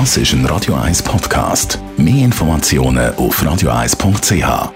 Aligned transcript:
Das 0.00 0.16
ist 0.16 0.32
ein 0.32 0.44
Radio 0.46 0.74
1 0.74 1.04
Podcast. 1.04 1.78
Mehr 1.96 2.24
Informationen 2.24 3.14
auf 3.14 3.40
radio1.ch. 3.40 4.72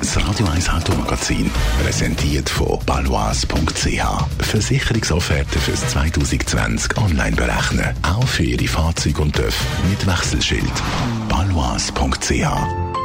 Das 0.00 0.28
Radio 0.28 0.46
1 0.48 0.68
Automagazin, 0.70 1.48
präsentiert 1.80 2.50
von 2.50 2.80
balois.ch. 2.84 4.44
Versicherungsofferten 4.44 5.60
fürs 5.60 5.86
2020 5.86 6.96
online 6.96 7.36
berechnen. 7.36 7.94
Auch 8.02 8.26
für 8.26 8.42
Ihre 8.42 8.66
Fahrzeuge 8.66 9.22
und 9.22 9.36
TÜV 9.36 9.54
mit 9.88 10.04
Wechselschild. 10.04 10.72
balois.ch 11.28 12.99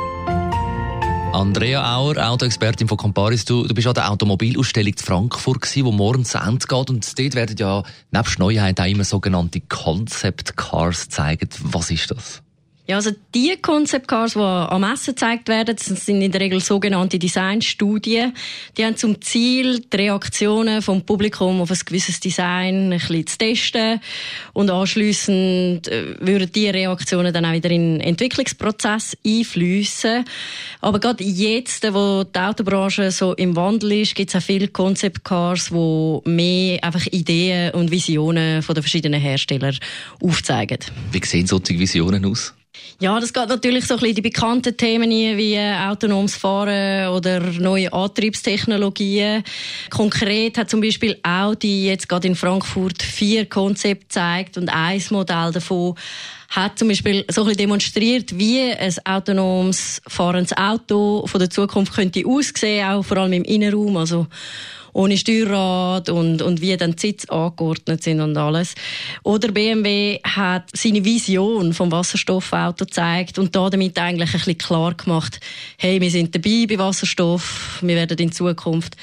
Andrea 1.36 1.98
Auer, 1.98 2.30
Autoexpertin 2.30 2.88
von 2.88 2.98
Comparis. 2.98 3.44
Du, 3.44 3.68
du 3.68 3.74
bist 3.74 3.86
an 3.88 3.94
der 3.94 4.10
Automobilausstellung 4.10 4.94
in 4.94 4.98
Frankfurt 4.98 5.64
gewesen, 5.64 5.84
wo 5.86 5.92
morgen 5.92 6.24
zu 6.24 6.38
Ende 6.38 6.66
geht. 6.66 6.90
Und 6.90 7.20
dort 7.20 7.36
werden 7.36 7.58
ja 7.58 7.84
nebst 8.12 8.40
Neuheiten 8.40 8.82
auch 8.82 8.90
immer 8.90 9.04
sogenannte 9.04 9.60
Concept 9.60 10.56
Cars 10.56 11.04
gezeigt. 11.04 11.60
Was 11.62 11.92
ist 11.92 12.10
das? 12.10 12.42
Ja, 12.88 12.98
also 12.98 13.10
die 13.34 13.58
Concept 13.60 14.08
Cars, 14.08 14.34
die 14.34 14.40
am 14.40 14.82
Messen 14.82 15.16
gezeigt 15.16 15.50
werden, 15.50 15.76
das 15.76 15.88
sind 15.88 16.22
in 16.22 16.32
der 16.32 16.40
Regel 16.40 16.60
sogenannte 16.60 17.18
Designstudien. 17.18 18.34
Die 18.78 18.86
haben 18.86 18.96
zum 18.96 19.20
Ziel, 19.22 19.80
die 19.80 19.98
Reaktionen 19.98 20.84
vom 20.84 21.02
Publikum 21.02 21.62
auf 21.62 21.72
ein 21.72 21.80
gewisses 21.84 22.20
Design 22.20 22.94
ein 22.94 23.00
bisschen 23.00 23.26
zu 23.26 23.38
testen. 23.40 24.00
Und 24.54 24.70
anschliessend 24.70 25.88
äh, 25.88 26.16
würden 26.20 26.52
diese 26.54 26.76
Reaktionen 26.76 27.34
dann 27.34 27.46
auch 27.46 27.54
wieder 27.54 27.72
in 27.72 27.98
den 27.98 28.02
Entwicklungsprozess 28.02 29.18
einfließen. 29.26 30.24
Aber 30.82 31.00
gerade 31.00 31.24
jetzt, 31.24 31.92
wo 31.92 32.24
die 32.24 32.40
Autobranche 32.40 33.10
so 33.10 33.34
im 33.34 33.56
Wandel 33.56 33.94
ist, 33.94 34.14
gibt 34.14 34.30
es 34.30 34.36
auch 34.36 34.46
viele 34.46 34.68
Concept 34.68 35.24
Cars, 35.24 35.70
die 35.70 36.30
mehr 36.30 36.84
einfach 36.84 37.08
Ideen 37.08 37.74
und 37.74 37.90
Visionen 37.90 38.62
von 38.62 38.76
den 38.76 38.84
verschiedenen 38.84 39.20
Herstellern 39.20 39.76
aufzeigen. 40.22 40.78
Wie 41.12 41.26
sehen 41.26 41.48
solche 41.48 41.80
Visionen 41.80 42.24
aus? 42.26 42.54
Ja, 43.00 43.20
das 43.20 43.34
geht 43.34 43.50
natürlich 43.50 43.86
so 43.86 43.96
ein 43.96 44.00
bisschen 44.00 44.16
die 44.16 44.22
bekannten 44.22 44.78
Themen 44.78 45.10
wie 45.10 45.60
autonomes 45.60 46.36
Fahren 46.36 47.10
oder 47.10 47.42
neue 47.42 47.92
Antriebstechnologien. 47.92 49.44
Konkret 49.90 50.58
hat 50.58 50.70
zum 50.70 50.80
Beispiel 50.80 51.18
Audi 51.22 51.88
jetzt 51.88 52.08
gerade 52.08 52.28
in 52.28 52.36
Frankfurt 52.36 53.04
vier 53.04 53.48
Konzepte 53.48 54.06
gezeigt 54.06 54.58
und 54.58 54.70
ein 54.70 55.04
Modell 55.10 55.52
davon 55.52 55.96
hat 56.50 56.80
zum 56.80 56.88
Beispiel 56.88 57.26
so 57.30 57.42
ein 57.42 57.48
bisschen 57.48 57.58
demonstriert, 57.58 58.38
wie 58.38 58.62
ein 58.62 58.94
autonomes 59.04 60.02
fahrendes 60.08 60.56
Auto 60.56 61.28
von 61.28 61.40
der 61.40 61.50
Zukunft 61.50 61.94
könnte 61.94 62.26
aussehen, 62.26 62.88
auch 62.88 63.04
vor 63.04 63.18
allem 63.18 63.34
im 63.34 63.44
Innenraum, 63.44 63.98
also 63.98 64.28
ohne 64.96 65.18
Steuerrad 65.18 66.10
und, 66.10 66.42
und 66.42 66.62
wie 66.62 66.76
dann 66.78 66.96
die 66.96 67.08
Sitze 67.08 67.30
angeordnet 67.30 68.02
sind 68.02 68.22
und 68.22 68.38
alles. 68.38 68.76
Oder 69.24 69.52
BMW 69.52 70.20
hat 70.24 70.70
seine 70.74 71.04
Vision 71.04 71.74
vom 71.74 71.92
Wasserstoffauto 71.92 72.86
gezeigt 72.86 73.38
und 73.38 73.54
da 73.56 73.70
damit 73.70 74.00
eigentlich 74.00 74.34
ein 74.34 74.40
bisschen 74.40 74.58
klar 74.58 74.94
gemacht, 74.94 75.42
hey, 75.78 76.00
wir 76.00 76.10
sind 76.10 76.34
dabei 76.34 76.66
bei 76.68 76.78
Wasserstoff, 76.78 77.80
wir 77.82 77.96
werden 77.96 78.18
in 78.18 78.32
Zukunft 78.32 78.96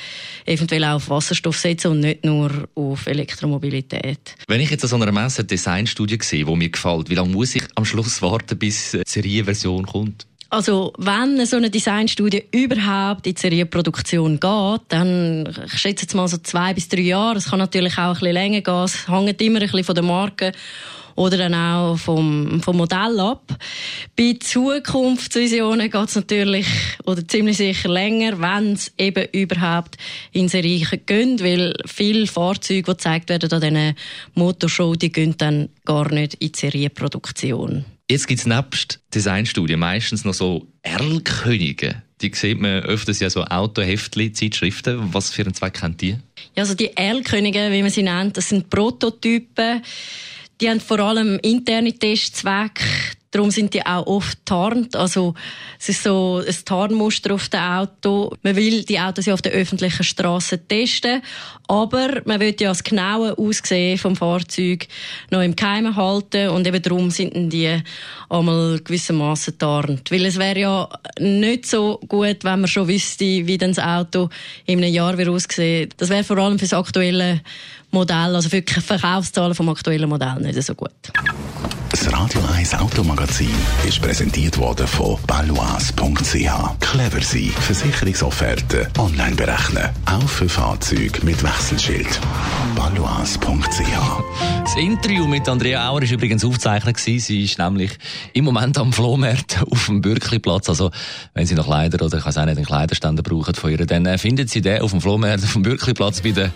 eventuell 0.47 0.85
auch 0.85 0.95
auf 0.95 1.11
Wasserstoff 1.11 1.59
setzen 1.59 1.91
und 1.91 2.01
nicht 2.01 2.25
nur 2.25 2.69
auf 2.75 3.07
Elektromobilität. 3.07 4.35
Wenn 4.49 4.63
ich 4.63 4.71
jetzt 4.71 4.85
an 4.85 4.89
so 4.89 4.97
einer 4.97 5.13
Messe 5.13 5.41
eine 5.41 5.49
Designstudie 5.49 6.19
sehe, 6.23 6.47
die 6.47 6.57
mir 6.57 6.71
gefällt, 6.71 7.11
wie 7.11 7.17
lange 7.17 7.33
muss 7.33 7.55
ich 7.55 7.65
am 7.75 7.85
Schluss 7.85 8.23
warten, 8.23 8.59
bis 8.59 8.93
die 8.93 9.03
Serienversion 9.07 9.85
kommt? 9.85 10.27
Also, 10.53 10.93
wenn 10.99 11.47
so 11.47 11.57
eine 11.57 11.71
Designstudie 11.71 12.45
überhaupt 12.51 13.27
in 13.27 13.35
die 13.35 13.41
Serienproduktion 13.41 14.39
geht, 14.39 14.81
dann, 14.89 15.49
ich 15.65 15.79
schätze 15.79 16.03
jetzt 16.03 16.15
mal 16.15 16.29
so 16.29 16.37
zwei 16.37 16.75
bis 16.75 16.91
drei 16.91 17.01
Jahre. 17.01 17.39
Es 17.39 17.49
kann 17.49 17.59
natürlich 17.59 17.95
auch 17.95 18.09
ein 18.09 18.13
bisschen 18.13 18.35
länger 18.35 18.61
gehen. 18.61 18.85
Es 18.85 19.09
hängt 19.09 19.41
immer 19.41 19.61
ein 19.61 19.63
bisschen 19.63 19.85
von 19.85 19.95
der 19.95 20.05
Marke 20.05 20.53
oder 21.15 21.39
dann 21.39 21.55
auch 21.55 21.97
vom, 21.97 22.61
vom 22.61 22.77
Modell 22.77 23.19
ab. 23.19 23.59
Bei 24.15 24.37
Zukunftsvisionen 24.39 25.91
geht 25.91 26.09
es 26.09 26.17
natürlich 26.17 26.67
oder 27.07 27.27
ziemlich 27.27 27.57
sicher 27.57 27.89
länger, 27.89 28.39
wenn 28.39 28.75
es 28.75 28.93
eben 28.99 29.27
überhaupt 29.33 29.97
in 30.33 30.51
Serie 30.51 30.85
geht, 31.07 31.43
weil 31.43 31.75
viele 31.87 32.27
Fahrzeuge, 32.27 32.83
die 32.83 32.93
gezeigt 32.93 33.31
werden 33.31 33.51
an 33.51 33.61
diesen 33.63 33.95
Motorshow, 34.35 34.97
die 34.97 35.13
gehen 35.13 35.35
dann 35.39 35.71
gar 35.87 36.13
nicht 36.13 36.35
in 36.35 36.53
die 36.53 36.59
Serienproduktion. 36.59 37.87
Jetzt 38.13 38.27
gibt 38.27 38.41
es 38.41 38.47
nebst 38.47 39.01
Designstudien 39.15 39.81
meistens 39.81 40.27
noch 40.27 40.35
so 40.35 40.69
Erlkönige. 40.83 42.03
Die 42.21 42.31
sieht 42.35 42.61
man 42.61 42.83
öfters 42.83 43.21
ja 43.21 43.31
so 43.31 43.43
Autoheftli, 43.43 44.35
Zeitschriften. 44.35 45.15
Was 45.15 45.31
für 45.31 45.41
einen 45.41 45.55
Zweck 45.55 45.81
haben 45.81 45.97
die? 45.97 46.19
Ja, 46.55 46.63
also 46.63 46.75
die 46.75 46.95
Erlkönige, 46.95 47.73
wie 47.73 47.81
man 47.81 47.91
sie 47.91 48.03
nennt, 48.03 48.37
das 48.37 48.51
sind 48.51 48.69
Prototypen. 48.69 49.81
Die 50.61 50.69
haben 50.69 50.81
vor 50.81 50.99
allem 50.99 51.39
interne 51.41 51.95
Testzwecke. 51.95 52.85
Darum 53.33 53.51
sind 53.51 53.73
die 53.73 53.85
auch 53.85 54.07
oft 54.07 54.39
tarnt. 54.45 54.95
Also, 54.95 55.35
es 55.81 55.89
ist 55.89 56.03
so 56.03 56.43
ein 56.47 56.55
Tarnmuster 56.65 57.35
auf 57.35 57.49
dem 57.49 57.61
Auto. 57.61 58.37
Man 58.43 58.57
will 58.57 58.85
die 58.85 59.01
Autos 59.01 59.25
ja 59.25 59.35
auf 59.35 59.43
der 59.43 59.53
öffentlichen 59.53 60.05
Straße 60.05 60.69
testen. 60.69 61.23
Aber 61.67 62.21
man 62.27 62.41
will 62.41 62.55
ja 62.61 62.69
das 62.69 62.85
genaue 62.85 63.37
Aussehen 63.39 63.97
vom 63.97 64.17
Fahrzeug 64.17 64.87
noch 65.31 65.41
im 65.41 65.57
Geheimen 65.57 65.97
halten. 65.97 66.51
Und 66.51 66.67
eben 66.67 66.83
darum 66.83 67.11
sind 67.11 67.51
die 67.51 67.83
einmal 68.29 68.79
gewissermaßen 68.81 69.59
tarnt. 69.59 70.11
Weil 70.11 70.27
es 70.27 70.39
wäre 70.39 70.61
ja 70.61 70.89
nicht 71.19 71.65
so 71.67 72.01
gut, 72.07 72.45
wenn 72.45 72.61
man 72.61 72.69
schon 72.69 72.87
wüsste, 72.87 73.25
wie 73.25 73.57
das 73.57 73.79
Auto 73.79 74.29
in 74.67 74.79
einem 74.79 74.93
Jahr 74.93 75.19
aussieht. 75.29 75.95
Das 75.97 76.11
wäre 76.11 76.23
vor 76.23 76.37
allem 76.37 76.59
für 76.59 76.67
das 76.67 76.75
aktuelle 76.75 77.41
Modell, 77.93 78.37
also 78.37 78.51
für 78.51 78.61
die 78.61 78.73
Verkaufszahlen 78.73 79.55
vom 79.55 79.71
aktuellen 79.71 80.09
Modell 80.09 80.37
nicht 80.41 80.63
so 80.63 80.75
gut. 80.75 80.91
Das 81.93 82.11
Radio 82.11 82.41
1 82.57 82.75
Automagazin 82.77 83.55
ist 83.87 84.01
präsentiert 84.01 84.57
worden 84.57 84.87
von 84.87 85.19
balois.ch. 85.27 86.81
Clever 86.81 87.21
sein, 87.21 87.53
Versicherungsofferten 87.61 88.87
online 88.99 89.37
berechnen. 89.37 89.91
Auch 90.07 90.27
für 90.27 90.49
Fahrzeuge 90.49 91.23
mit 91.23 91.43
Wechselschild. 91.43 92.19
balois.ch. 92.75 93.43
Das 94.65 94.77
Interview 94.77 95.27
mit 95.27 95.47
Andrea 95.47 95.91
Auer 95.91 96.01
ist 96.01 96.13
übrigens 96.13 96.43
aufgezeichnet 96.47 96.99
Sie 96.99 97.45
ist 97.45 97.59
nämlich 97.59 97.91
im 98.33 98.47
Moment 98.47 98.79
am 98.79 98.95
Flohmarkt 98.95 99.63
auf 99.71 99.85
dem 99.85 100.01
Bürkliplatz. 100.01 100.71
Also, 100.71 100.91
wenn 101.35 101.45
Sie 101.45 101.55
noch 101.55 101.67
Kleider 101.67 102.03
oder 102.03 102.17
ich 102.17 102.25
weiß 102.25 102.39
auch 102.39 102.47
nicht, 102.47 102.57
einen 102.57 102.65
Kleiderständer 102.65 103.23
brauchen 103.23 103.55
von 103.55 103.71
ihr, 103.71 103.85
dann 103.85 104.07
äh, 104.07 104.17
finden 104.17 104.49
Sie 104.49 104.63
den 104.63 104.81
auf 104.81 104.93
dem 104.93 105.03
Flohmarkt 105.03 105.45
auf 105.45 105.53
dem 105.53 105.61
Bürkliplatz 105.61 106.23
bei 106.23 106.31
der 106.31 106.53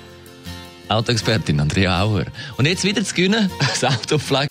Autoexpertin 0.89 1.61
Andrea 1.61 2.01
Auer. 2.03 2.25
Und 2.57 2.67
jetzt 2.67 2.85
wieder 2.85 3.05
zu 3.05 3.15
gewinnen, 3.15 3.51
das 3.59 3.85
Auto 3.85 4.19
vielleicht. 4.19 4.51